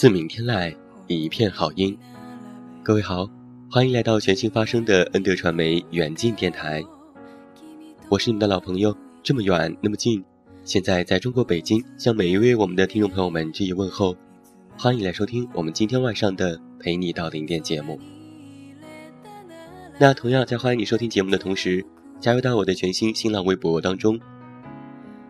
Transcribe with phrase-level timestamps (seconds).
[0.00, 0.74] 自明天籁，
[1.08, 1.94] 一片好音。
[2.82, 3.28] 各位好，
[3.70, 6.82] 欢迎来到全新发声的恩德传媒远近电台。
[8.08, 10.24] 我是你们的老朋友，这么远那么近，
[10.64, 14.16] 现在在中国北京，向每一位我们的听众朋友们致以问候。
[14.78, 18.00] 欢迎来收听我们今天晚上的陪你到零点节目。
[19.98, 21.84] 那同样在欢迎你收听节目的同时，
[22.18, 24.18] 加入到我的全新新浪微博当中。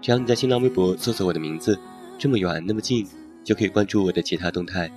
[0.00, 1.76] 只要你在新浪微博搜索我的名字，
[2.16, 3.04] 这么远那么近。
[3.44, 4.90] 就可以关注我的其他动态。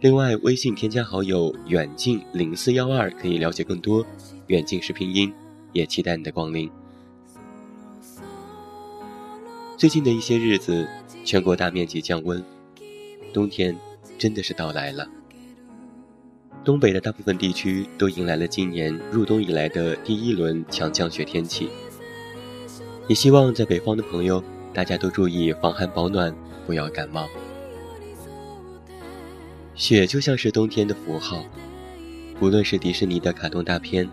[0.00, 4.04] 另外，微信添加好友“远近零四幺二”可以了解更多。
[4.48, 5.32] 远近是拼音，
[5.72, 6.70] 也期待你的光临。
[9.78, 10.86] 最近的一些日子，
[11.24, 12.44] 全国大面积降温，
[13.32, 13.74] 冬天
[14.18, 15.08] 真的是到来了。
[16.62, 21.68] 东北的大部分地区都迎来了今年入冬以来的第一轮强降雪天气。
[23.08, 24.42] 也希望在北方的朋友，
[24.72, 26.34] 大家都注意防寒保暖。
[26.66, 27.28] 不要感冒。
[29.74, 31.44] 雪就像是冬天的符号，
[32.40, 34.08] 无论是迪士尼的卡通大片，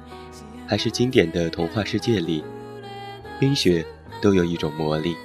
[0.66, 2.44] 还是经典的童话世界里，
[3.40, 3.86] 冰雪
[4.20, 5.16] 都有一种魔力，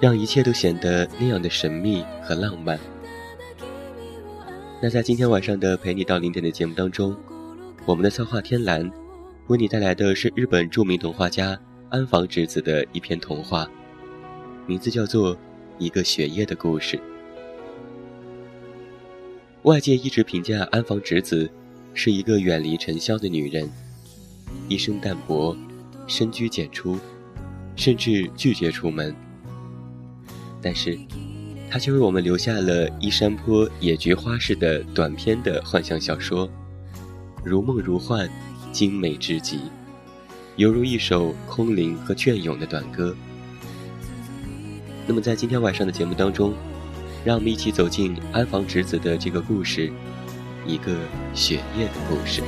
[0.00, 2.78] 让一切都显得那样的神秘和浪漫。
[4.82, 7.16] 那在今天晚上的陪你到零点的节目当中，
[7.86, 8.90] 我们的策划天蓝
[9.46, 11.58] 为你带来的是日本著名童话家
[11.88, 13.66] 安房直子的一篇童话，
[14.66, 15.34] 名字叫做。
[15.78, 17.00] 一个雪夜的故事。
[19.62, 21.48] 外界一直评价安房直子
[21.94, 23.70] 是一个远离尘嚣的女人，
[24.68, 25.56] 一生淡泊，
[26.06, 26.98] 深居简出，
[27.76, 29.14] 甚至拒绝出门。
[30.60, 30.98] 但是，
[31.70, 36.50] 她却为我们留下了依山坡野菊花式的短篇的幻想小说，
[37.44, 38.28] 如梦如幻，
[38.72, 39.60] 精美至极，
[40.56, 43.14] 犹如一首空灵和隽永的短歌。
[45.06, 46.54] 那么，在今天晚上的节目当中，
[47.24, 49.92] 让我们一起走进安房直子的这个故事，
[50.66, 50.96] 一个
[51.34, 52.42] 雪夜的故事。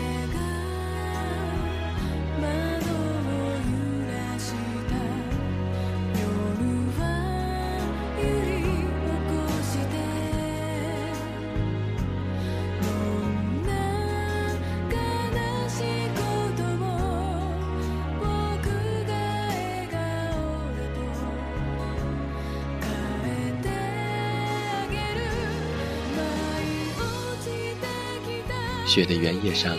[28.94, 29.76] 雪的原野上，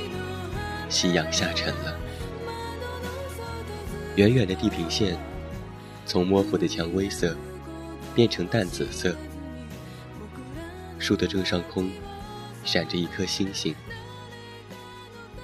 [0.90, 1.98] 夕阳下沉了。
[4.18, 5.18] 远远的地平线，
[6.06, 7.34] 从模糊的蔷薇色
[8.14, 9.16] 变成淡紫色。
[11.00, 11.90] 树的正上空，
[12.66, 13.74] 闪着一颗星星。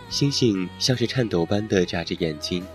[0.10, 2.66] 星星像是颤抖般的眨着眼睛，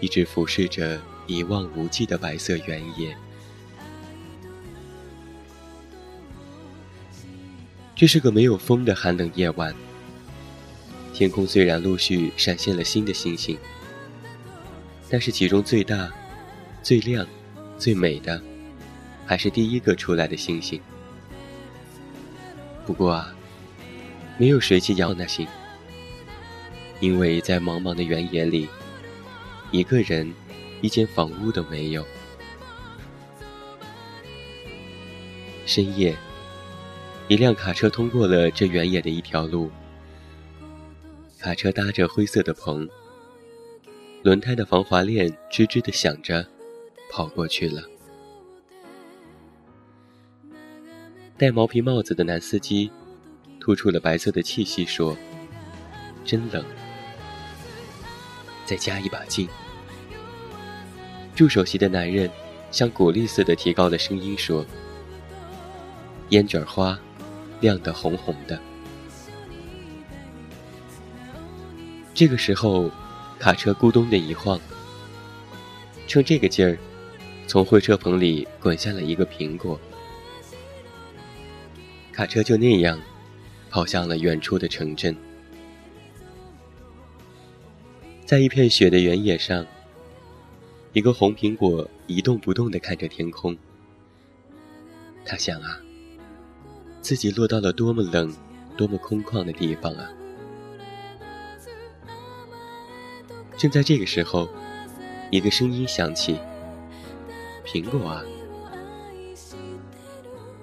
[0.00, 3.14] 一直俯视着一望无际的白色原野。
[8.02, 9.72] 这是个没有风的寒冷夜晚。
[11.14, 13.56] 天空虽然陆续闪现了新的星星，
[15.08, 16.12] 但是其中最大、
[16.82, 17.24] 最亮、
[17.78, 18.42] 最美的，
[19.24, 20.80] 还是第一个出来的星星。
[22.84, 23.32] 不过啊，
[24.36, 25.46] 没有谁去要那星，
[26.98, 28.68] 因为在茫茫的原野里，
[29.70, 30.34] 一个人、
[30.80, 32.04] 一间房屋都没有。
[35.66, 36.16] 深夜，
[37.32, 39.70] 一辆卡车通过了这原野的一条路。
[41.38, 42.86] 卡车搭着灰色的棚，
[44.22, 46.46] 轮胎的防滑链吱吱地响着，
[47.10, 47.82] 跑过去了。
[51.38, 52.90] 戴毛皮帽子的男司机，
[53.58, 55.16] 吐出了白色的气息，说
[56.26, 56.62] ：“真冷，
[58.66, 59.48] 再加一把劲。”
[61.34, 62.30] 助手席的男人
[62.70, 64.66] 像鼓励似的提高了声音说
[66.28, 67.00] ：“烟卷花，
[67.62, 68.60] 亮得红红的。”
[72.12, 72.90] 这个时候，
[73.38, 74.60] 卡车咕咚的一晃，
[76.06, 76.76] 趁这个劲儿，
[77.46, 79.80] 从会车棚里滚下了一个苹果。
[82.12, 83.00] 卡车就那样
[83.70, 85.16] 跑向了远处的城镇，
[88.26, 89.66] 在一片雪的原野上，
[90.92, 93.56] 一个红苹果一动不动地看着天空。
[95.24, 95.80] 他想啊，
[97.02, 98.34] 自己落到了多么冷、
[98.76, 100.08] 多么空旷的地方啊！
[103.58, 104.48] 正在这个时候，
[105.30, 106.38] 一个声音响起
[107.66, 108.24] ：“苹果啊！”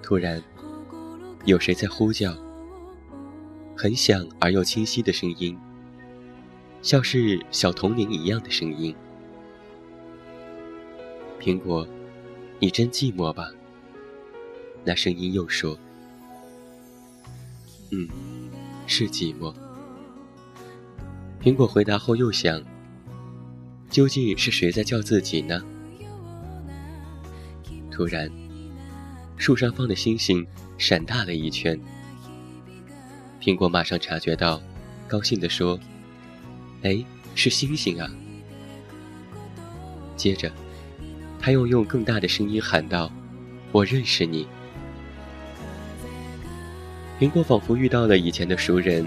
[0.01, 0.41] 突然。
[1.45, 2.35] 有谁在呼叫？
[3.75, 5.57] 很响而又清晰的声音，
[6.81, 8.93] 像是小童年一样的声音。
[11.39, 11.87] 苹果，
[12.59, 13.49] 你真寂寞吧？
[14.83, 15.79] 那声音又说
[17.91, 18.07] ：“嗯，
[18.87, 19.53] 是寂寞。”
[21.41, 22.61] 苹果回答后又想：
[23.89, 25.63] 究竟是谁在叫自己呢？
[27.89, 28.31] 突然，
[29.37, 30.45] 树上放的星星。
[30.77, 31.77] 闪大了一圈，
[33.41, 34.61] 苹果马上察觉到，
[35.09, 35.77] 高兴地说
[36.83, 37.03] ：“哎，
[37.35, 38.09] 是星星啊！”
[40.15, 40.49] 接着，
[41.37, 43.11] 他又用更大的声音喊道
[43.73, 44.47] ：“我认识你。”
[47.19, 49.05] 苹果仿佛遇到了以前的熟人，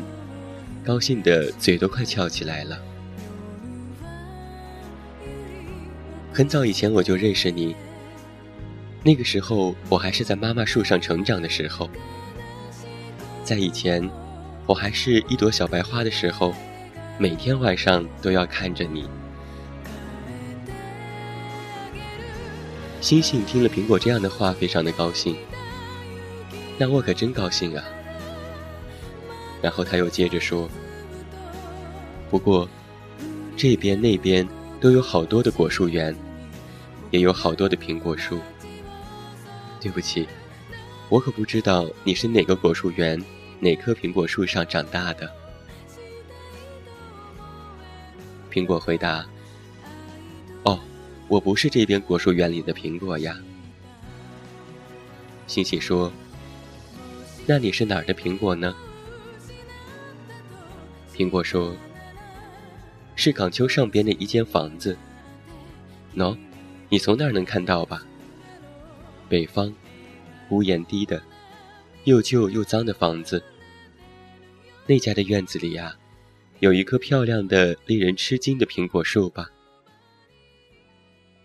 [0.84, 2.78] 高兴的嘴都快翘起来了。
[6.30, 7.74] 很早以前我就认识你。
[9.02, 11.88] 那个时候，我还是在妈妈树上成长的时候。
[13.42, 14.06] 在以前，
[14.66, 16.54] 我还是一朵小白花的时候，
[17.18, 19.08] 每天晚上都要看着你。
[23.00, 25.34] 星星听了苹果这样的话，非常的高兴。
[26.76, 27.82] 那我可真高兴啊！
[29.62, 30.68] 然后他又接着说
[32.28, 32.68] ：“不过，
[33.56, 34.46] 这边那边
[34.80, 36.14] 都有好多的果树园，
[37.12, 38.40] 也有好多的苹果树。”
[39.80, 40.26] 对不起，
[41.08, 43.22] 我可不知道你是哪个果树园、
[43.60, 45.30] 哪棵苹果树上长大的。
[48.50, 49.24] 苹果回答
[50.64, 50.78] ：“哦，
[51.28, 53.36] 我不是这边果树园里的苹果呀。”
[55.46, 56.12] 星星说
[57.46, 58.74] ：“那你是哪儿的苹果呢？”
[61.14, 61.76] 苹果说
[63.14, 64.96] ：“是港丘上边的一间房子。
[66.16, 66.36] 喏，
[66.88, 68.06] 你从那儿能看到吧？”
[69.28, 69.74] 北方，
[70.50, 71.22] 屋檐低的，
[72.04, 73.42] 又旧又脏的房子。
[74.86, 75.96] 那家的院子里呀，
[76.60, 79.48] 有一棵漂亮的、令人吃惊的苹果树吧？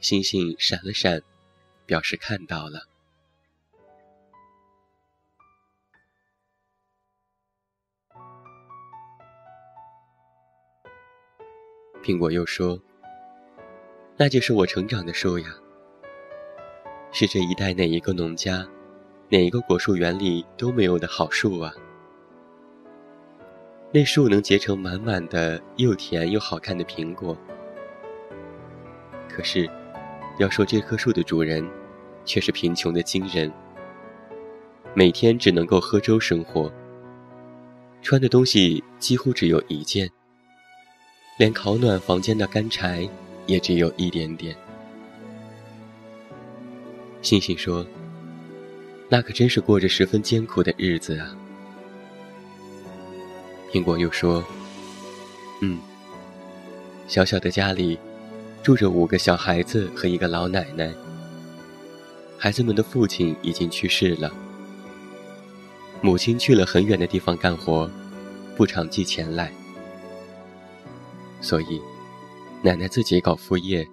[0.01, 1.21] 星星闪了闪，
[1.85, 2.87] 表示看到了。
[12.07, 12.79] 苹果又说
[14.15, 15.47] ：“那就是我成长的树呀。”
[17.11, 18.65] 是这一代哪一个农家，
[19.27, 21.73] 哪一个果树园里都没有的好树啊！
[23.91, 27.37] 那树能结成满满的又甜又好看的苹果。
[29.27, 29.69] 可是，
[30.39, 31.69] 要说这棵树的主人，
[32.23, 33.51] 却是贫穷的惊人。
[34.93, 36.71] 每天只能够喝粥生活，
[38.01, 40.09] 穿的东西几乎只有一件，
[41.37, 43.07] 连烤暖房间的干柴
[43.45, 44.55] 也只有一点点。
[47.21, 47.85] 星星说
[49.07, 51.35] ：“那可真是过着十分艰苦的日子啊。”
[53.71, 54.43] 苹果又说
[55.61, 55.79] ：“嗯，
[57.07, 57.99] 小小的家里
[58.63, 60.91] 住着五个小孩子和一个老奶奶。
[62.39, 64.31] 孩子们的父亲已经去世了，
[66.01, 67.89] 母亲去了很远的地方干活，
[68.55, 69.51] 不常寄钱来，
[71.39, 71.81] 所以
[72.63, 73.87] 奶奶自己搞副业，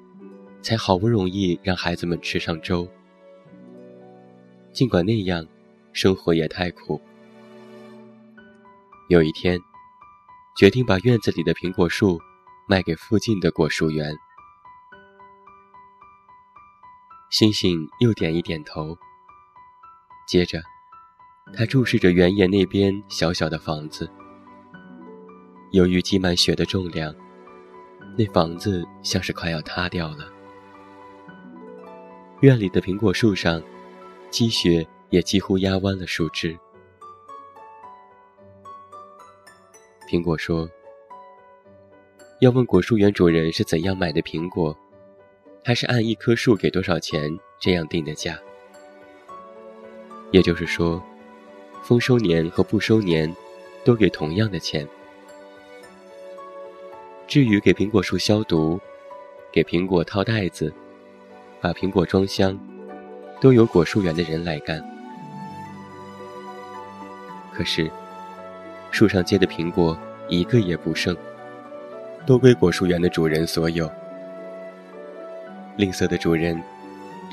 [0.62, 2.88] 才好不容易让孩子们吃上粥。”
[4.72, 5.46] 尽管那样，
[5.92, 7.00] 生活也太苦。
[9.08, 9.60] 有一天，
[10.56, 12.18] 决定把院子里的苹果树
[12.66, 14.16] 卖给附近的果树园。
[17.30, 18.96] 星星又点一点头。
[20.26, 20.62] 接着，
[21.52, 24.10] 他注视着原野那边小小的房子。
[25.70, 27.14] 由于积满雪的重量，
[28.16, 30.30] 那房子像是快要塌掉了。
[32.40, 33.62] 院里的苹果树上，
[34.30, 36.56] 积雪也几乎压弯了树枝。
[40.08, 40.68] 苹果说
[42.40, 44.76] ：“要问果树园主人是怎样买的苹果，
[45.64, 48.38] 还是按一棵树给多少钱这样定的价？
[50.30, 51.02] 也就是说，
[51.82, 53.34] 丰收年和不收年，
[53.84, 54.86] 都给同样的钱。
[57.34, 58.80] 至于给苹果树消毒，
[59.50, 60.72] 给苹果套袋子。”
[61.60, 62.56] 把苹果装箱，
[63.40, 64.80] 都由果树园的人来干。
[67.52, 67.90] 可是，
[68.92, 69.98] 树上结的苹果
[70.28, 71.16] 一个也不剩，
[72.24, 73.90] 都归果树园的主人所有。
[75.76, 76.62] 吝啬的主人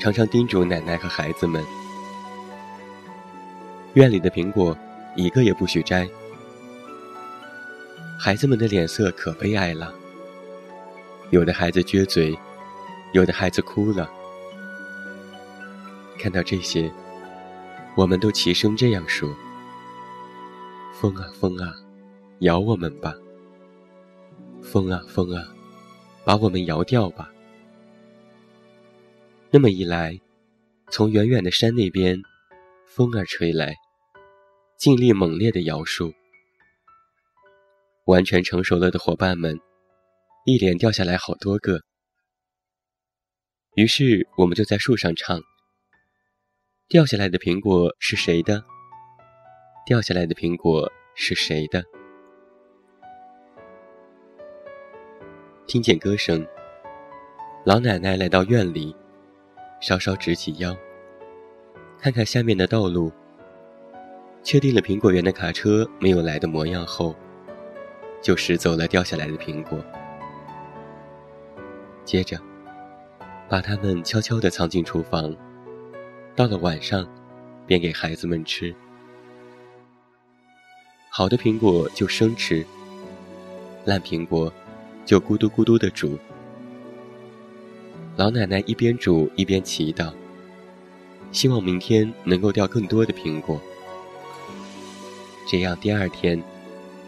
[0.00, 1.62] 常常叮嘱奶奶和孩子们：
[3.92, 4.76] 院里的苹果
[5.14, 6.08] 一个也不许摘。
[8.18, 9.92] 孩子们的脸色可悲哀了，
[11.30, 12.38] 有的孩子撅嘴，
[13.12, 14.08] 有的孩子哭了。
[16.18, 16.92] 看到这些，
[17.96, 19.28] 我们都齐声这样说
[20.94, 21.74] ：“风啊风啊，
[22.40, 23.12] 摇我们吧！
[24.62, 25.48] 风啊风啊，
[26.24, 27.28] 把我们摇掉吧！”
[29.50, 30.20] 那么一来，
[30.90, 32.22] 从远远的山那边，
[32.86, 33.74] 风儿吹来，
[34.76, 36.14] 尽力猛烈的摇树。
[38.06, 39.60] 完全成熟了的伙伴们，
[40.44, 41.80] 一连掉下来好多个。
[43.76, 45.40] 于是我们就在树上唱。
[46.88, 48.64] 掉下来的苹果是谁的？
[49.86, 51.84] 掉下来的苹果是谁的？
[55.66, 56.46] 听见歌声，
[57.64, 58.94] 老奶奶来到院里，
[59.80, 60.76] 稍稍直起腰，
[61.98, 63.10] 看看下面的道路，
[64.42, 67.16] 确定了苹果园的卡车没有来的模样后，
[68.22, 69.78] 就拾走了掉下来的苹果，
[72.04, 72.40] 接着
[73.48, 75.34] 把它们悄悄地藏进厨房。
[76.34, 77.06] 到了晚上，
[77.66, 78.74] 便给孩子们吃。
[81.10, 82.64] 好的苹果就生吃，
[83.84, 84.50] 烂苹果
[85.04, 86.16] 就咕嘟咕嘟的煮。
[88.16, 90.12] 老奶奶一边煮一边祈祷，
[91.32, 93.60] 希望明天能够掉更多的苹果，
[95.46, 96.42] 这样第二天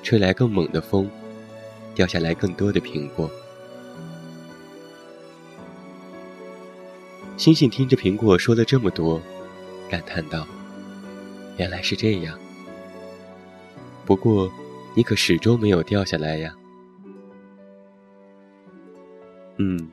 [0.04, 1.11] 吹来更猛的风，
[1.94, 3.28] 掉下来更多的苹果。
[7.38, 9.20] 星星听着苹果说了这么多，
[9.88, 10.46] 感叹道
[11.56, 12.38] ：“原来是这样。
[14.04, 14.52] 不过，
[14.94, 16.54] 你可始终没有掉下来呀。
[19.56, 19.90] ”“嗯，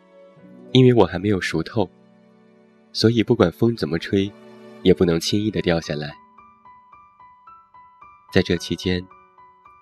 [0.73, 1.89] 因为我还没有熟透，
[2.91, 4.29] 所以不管风怎么吹，
[4.83, 6.13] 也不能轻易的掉下来。
[8.33, 9.05] 在这期间，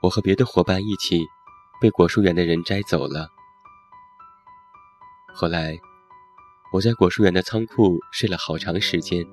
[0.02, 1.26] 我和别的伙伴一起
[1.82, 3.30] 被果树园的人摘走了。
[5.34, 5.80] 后来。”
[6.72, 9.26] 我在果树园的仓库睡了好长时间，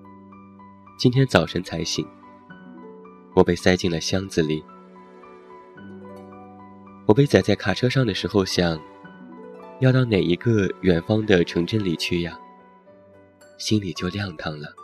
[0.99, 2.08] 今天早晨才醒。
[3.35, 4.64] 我被塞进了箱子里。
[7.04, 8.80] 我被载在卡车上的时候想，
[9.80, 12.40] 要到哪一个远方的城镇里去呀？
[13.58, 14.75] 心里就亮堂了。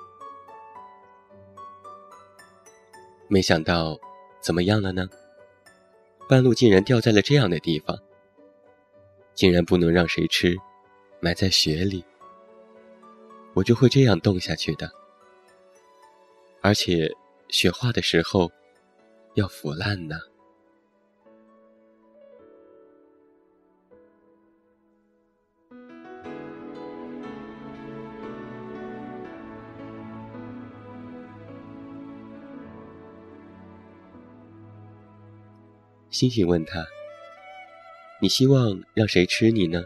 [3.29, 3.97] 没想到，
[4.43, 5.09] 怎么样了呢？
[6.33, 7.99] 半路竟然掉在了这样的地方，
[9.35, 10.57] 竟然不能让谁吃，
[11.21, 12.03] 埋在雪里。
[13.53, 14.91] 我就会这样冻下去的，
[16.63, 17.15] 而且
[17.51, 18.51] 雪化的时候
[19.35, 20.19] 要腐烂呢。
[36.23, 36.87] 星星问他
[38.23, 39.83] ：“你希望让谁吃你呢？”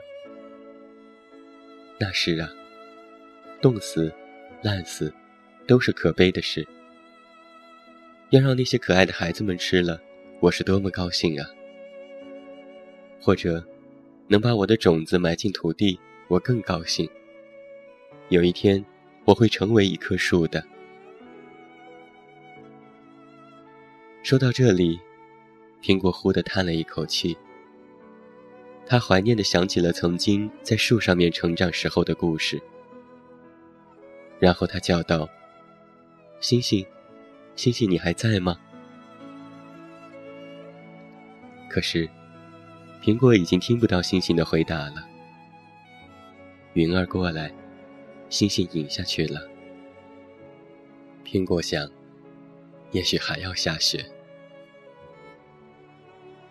[1.99, 2.52] 那是啊。
[3.62, 4.12] 冻死、
[4.61, 5.11] 烂死，
[5.66, 6.69] 都是可悲的事。
[8.28, 9.99] 要让那些可爱的孩子们吃了，
[10.40, 11.49] 我是多么高兴啊！
[13.19, 13.66] 或者，
[14.28, 17.09] 能把我的种子埋进土地，我更高兴。
[18.28, 18.85] 有一天，
[19.25, 20.62] 我会成为一棵树的。
[24.23, 25.00] 说到这里，
[25.87, 27.38] 苹果忽地叹了一口气。
[28.85, 32.61] 他怀念地想起了曾经在树上面成长时候的故事。
[34.40, 35.28] 然后他叫道
[36.43, 36.85] ：“星星，
[37.55, 38.59] 星星，你还在吗？”
[41.71, 42.11] 可是，
[43.00, 45.07] 苹果已经听不到星星的回答了。
[46.73, 47.55] 云儿过来，
[48.28, 49.49] 星星隐下去了。
[51.25, 51.88] 苹果想，
[52.90, 54.05] 也许还要下雪。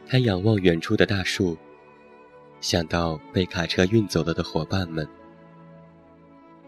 [0.07, 1.57] 他仰望远处的大树，
[2.62, 5.07] 想到被卡车运走了的伙伴们，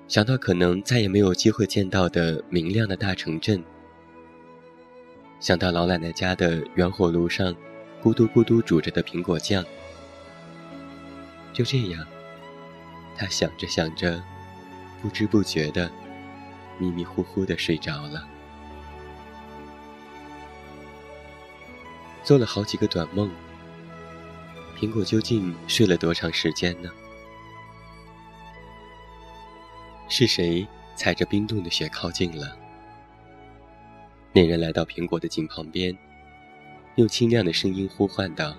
[0.08, 3.63] 想到可能再也没有机会见到的明亮的大城镇，
[5.39, 7.56] 想到老奶奶家的圆火炉上
[8.01, 9.63] 咕嘟咕嘟煮着的苹果酱。
[11.53, 12.06] 就这样，
[13.15, 14.22] 他想着想着，
[15.01, 15.91] 不知不觉的
[16.79, 18.27] 迷迷糊糊的睡着了，
[22.27, 23.31] 做了好几个短梦。
[24.77, 26.91] 苹果究竟睡了多长时间呢？
[30.10, 32.57] 是谁踩着冰冻的雪靠近了？
[34.34, 35.98] 那人来到苹果的井旁边，
[36.96, 38.53] 用清亮的声音呼唤道：“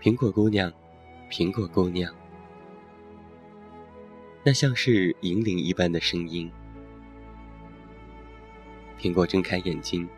[0.00, 0.72] 苹果姑娘。”
[1.30, 2.10] 苹果姑娘，
[4.42, 6.50] 那像是银铃一般的声音。
[8.98, 10.08] 苹果睁开眼睛，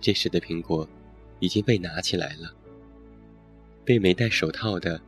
[0.00, 0.88] 这时的苹果
[1.38, 2.54] 已经被拿起来了，
[3.84, 5.00] 被没戴手套的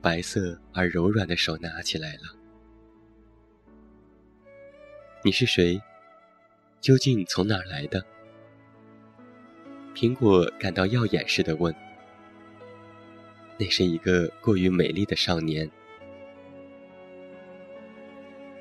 [0.00, 2.20] 白色而柔软的手拿起来了。
[5.24, 5.80] 你是谁？
[6.80, 8.04] 究竟从哪儿来的？
[9.94, 11.74] 苹果感到耀眼似的问。
[13.58, 15.68] 那是一个过于美丽的少年。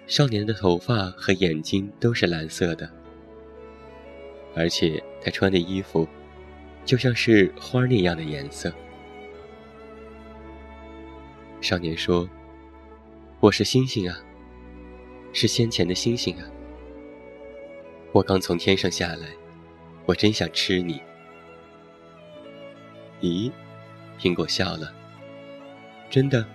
[0.07, 2.89] 少年的头发和眼睛都是蓝色的，
[4.55, 6.07] 而且他穿的衣服
[6.85, 8.73] 就像是花那样的颜色。
[11.61, 12.29] 少年说
[13.41, 14.17] ：“我是星星啊，
[15.33, 16.45] 是先前的星星啊。
[18.11, 19.27] 我刚从天上下来，
[20.05, 21.01] 我真想吃你。”
[23.21, 23.51] 咦？
[24.19, 24.93] 苹果笑了。
[26.09, 26.45] 真的，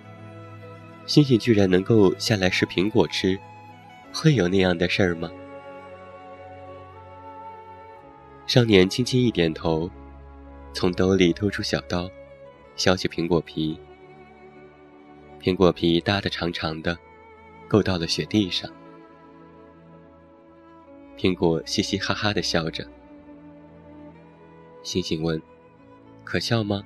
[1.05, 3.37] 星星居然能够下来吃苹果吃，
[4.13, 5.29] 会有那样的事儿吗？
[8.51, 9.89] 少年轻轻一点头，
[10.73, 12.11] 从兜里偷出小刀，
[12.75, 13.79] 削起苹果皮。
[15.39, 16.97] 苹果皮搭得长长的，
[17.69, 18.69] 够到了雪地上。
[21.17, 22.85] 苹果嘻嘻哈哈的笑着。
[24.83, 25.41] 星星问
[26.25, 26.83] ：“可笑吗？”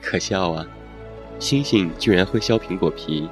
[0.00, 0.64] 可笑啊！
[1.40, 3.28] 星星居然会削苹果皮。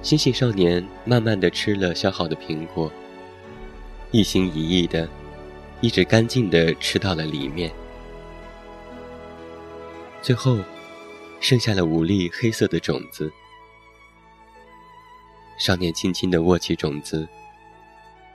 [0.00, 2.90] 星星少年慢慢的吃了削好的苹果，
[4.14, 5.08] 一心一意的，
[5.80, 7.68] 一直干净的吃到了里面。
[10.22, 10.56] 最后，
[11.40, 13.28] 剩下了五粒黑色的种子。
[15.58, 17.26] 少年轻轻的握起种子，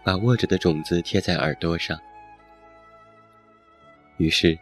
[0.03, 1.97] 把握着的种子贴在耳朵上，
[4.17, 4.59] 于是。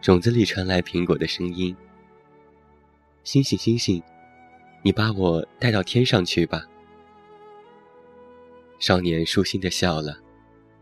[0.00, 1.76] 种子里传来苹果的声音
[3.24, 4.02] ：“星星，星星，
[4.80, 6.66] 你把我带到天上去吧。”
[8.78, 10.20] 少年舒心的笑了。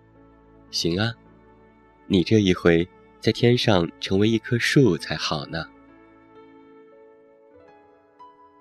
[0.71, 1.15] “行啊，
[2.07, 2.89] 你这一回
[3.21, 5.67] 在天上成为一棵树才好呢。”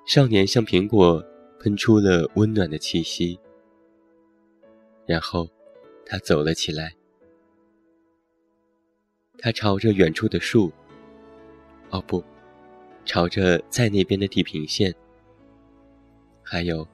[0.06, 1.24] 少年向苹果
[1.60, 3.40] 喷出了温暖的气息，
[5.06, 5.50] 然后
[6.06, 6.94] 他走了起来。
[9.38, 10.72] 他朝着远处的树，
[11.90, 12.24] 哦不，
[13.06, 14.94] 朝着在那边的地平线，
[16.44, 16.88] 还有，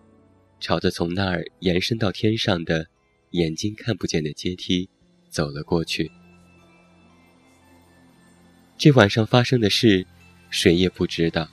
[0.59, 2.87] 朝着从那儿延伸到天上的
[3.31, 4.89] 眼睛看不见的阶梯
[5.29, 6.11] 走了过去。
[8.77, 10.05] 这晚上发生的事，
[10.49, 11.49] 谁也不知道。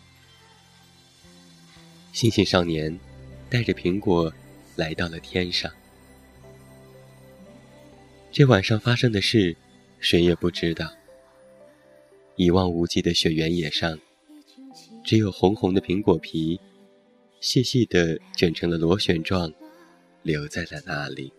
[2.12, 2.98] 星星少年
[3.48, 4.32] 带着苹果
[4.76, 5.70] 来到了天上。
[8.30, 9.56] 这晚上发生的事。
[10.00, 10.92] 谁也不知道，
[12.36, 13.98] 一望无际的雪原野上，
[15.02, 16.60] 只有红红的苹果皮，
[17.44, 19.52] 细细的卷成了螺旋状，
[20.22, 21.30] 留在了那里。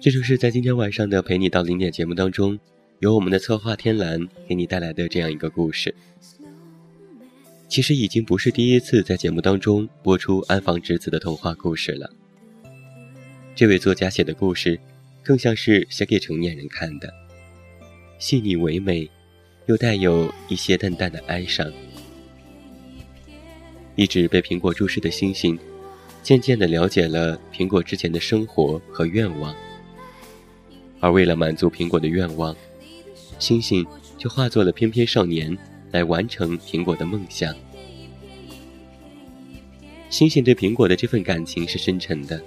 [0.00, 2.58] 这就是在今天晚上的陪你到零点节目当中，
[3.00, 5.94] 由我们的策划天蓝给你带来的这样一个故事。
[7.68, 12.10] 其实已经不是第一次在节目当中播出安房直子的童话故事了。
[13.54, 14.80] 这位作家写的故事，
[15.30, 17.08] 更像是写给成年人看的，
[18.18, 19.08] 细腻唯美，
[19.66, 21.72] 又带有一些淡淡的哀伤。
[23.94, 25.56] 一直被苹果注视的星星，
[26.20, 29.54] 渐渐地了解了苹果之前的生活和愿望，
[30.98, 32.56] 而为了满足苹果的愿望，
[33.38, 33.86] 星星
[34.18, 35.56] 就化作了翩翩少年。
[35.92, 37.54] 来完成苹果的梦想。
[40.08, 42.42] 星星对苹果的这份感情是深沉的，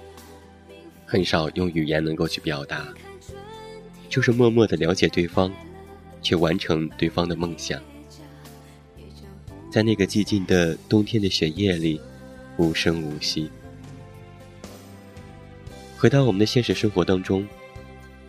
[1.06, 2.88] 很少用语言能够去表达，
[4.08, 5.52] 就是默默的了解对方，
[6.22, 7.80] 去完成对方的梦想。
[9.70, 12.00] 在那个寂静的冬天的雪夜里，
[12.56, 13.50] 无声无息。
[15.98, 17.46] 回到我们的现实生活当中，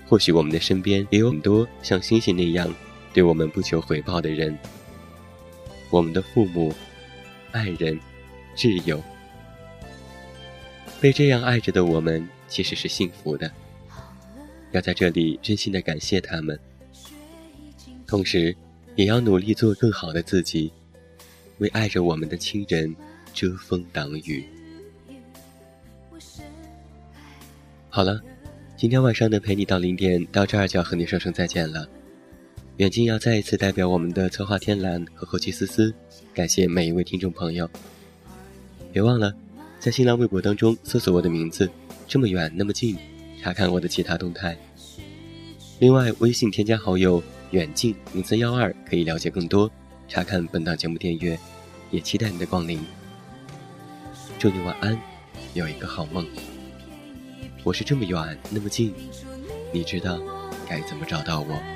[0.07, 2.73] 或许我们的身边也有很多像星星那样
[3.13, 4.57] 对我们不求回报的人。
[5.91, 6.73] 我们的父母、
[7.51, 7.99] 爱人、
[8.55, 9.01] 挚友，
[10.99, 13.51] 被这样爱着的我们，其实是幸福的。
[14.71, 16.59] 要在这里真心的感谢他们，
[18.05, 18.55] 同时
[18.95, 20.71] 也要努力做更好的自己。
[21.59, 22.93] 为爱着我们的亲人
[23.33, 24.45] 遮风挡雨。
[27.89, 28.21] 好了，
[28.75, 31.87] 今天晚上的陪你到零点到这儿就要和你说声再见了。
[32.75, 35.95] 远近要再一次代表我们的策划天蓝和后期思思，
[36.33, 37.69] 感谢每一位听众朋友。
[38.91, 39.33] 别忘了
[39.79, 41.71] 在新浪微博当中搜索我的名字，
[42.07, 42.97] 这么远那么近，
[43.41, 44.57] 查看我的其他动态。
[45.79, 49.69] 另外，微信添加好友远近零三幺二，可以了解更多。
[50.07, 51.37] 查看本档节目订阅，
[51.91, 52.79] 也期待你的光临。
[54.37, 54.99] 祝你晚安，
[55.53, 56.25] 有一个好梦。
[57.63, 58.93] 我是这么远那么近，
[59.73, 60.19] 你知道
[60.69, 61.74] 该怎么找到我？